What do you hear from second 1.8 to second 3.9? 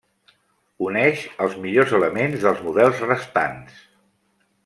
elements dels models restants.